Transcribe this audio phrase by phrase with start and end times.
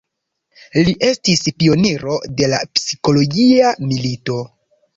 [0.87, 4.43] Li estis pioniro de la psikologia milito.